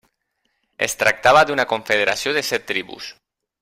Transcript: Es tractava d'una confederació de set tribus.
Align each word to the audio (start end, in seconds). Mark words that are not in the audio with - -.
Es 0.85 0.97
tractava 1.03 1.45
d'una 1.51 1.67
confederació 1.75 2.37
de 2.39 2.47
set 2.53 2.69
tribus. 2.75 3.15